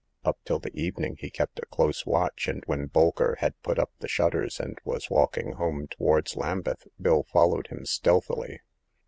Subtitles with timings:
[0.25, 3.91] Up till the evening he kept a close watch, and when Bolker had put up
[3.99, 8.61] the shutters and was walking home towards Lambeth, Bill followed him stealthily.